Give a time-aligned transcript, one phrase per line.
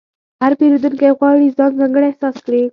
[0.41, 2.63] هر پیرودونکی غواړي ځان ځانګړی احساس کړي.